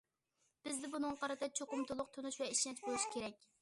[0.67, 3.43] بىزدە بۇنىڭغا قارىتا چوقۇم تولۇق تونۇش ۋە ئىشەنچ بولۇشى كېرەك.